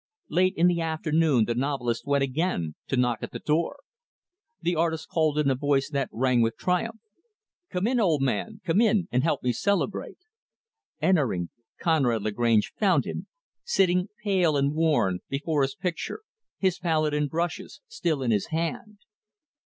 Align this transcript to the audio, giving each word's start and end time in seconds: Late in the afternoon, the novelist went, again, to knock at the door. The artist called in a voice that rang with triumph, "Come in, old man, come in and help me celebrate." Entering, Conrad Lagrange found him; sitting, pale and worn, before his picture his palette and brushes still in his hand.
Late 0.29 0.55
in 0.57 0.65
the 0.65 0.81
afternoon, 0.81 1.45
the 1.45 1.53
novelist 1.53 2.07
went, 2.07 2.23
again, 2.23 2.73
to 2.87 2.97
knock 2.97 3.19
at 3.21 3.29
the 3.29 3.37
door. 3.37 3.81
The 4.59 4.75
artist 4.75 5.09
called 5.09 5.37
in 5.37 5.51
a 5.51 5.53
voice 5.53 5.91
that 5.91 6.09
rang 6.11 6.41
with 6.41 6.57
triumph, 6.57 6.99
"Come 7.69 7.85
in, 7.85 7.99
old 7.99 8.23
man, 8.23 8.61
come 8.65 8.81
in 8.81 9.07
and 9.11 9.21
help 9.21 9.43
me 9.43 9.53
celebrate." 9.53 10.17
Entering, 11.03 11.49
Conrad 11.79 12.23
Lagrange 12.23 12.73
found 12.79 13.05
him; 13.05 13.27
sitting, 13.63 14.07
pale 14.23 14.57
and 14.57 14.73
worn, 14.73 15.19
before 15.29 15.61
his 15.61 15.75
picture 15.75 16.21
his 16.57 16.79
palette 16.79 17.13
and 17.13 17.29
brushes 17.29 17.79
still 17.87 18.23
in 18.23 18.31
his 18.31 18.47
hand. 18.47 18.97